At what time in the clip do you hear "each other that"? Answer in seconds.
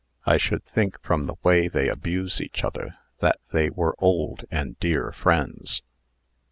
2.41-3.39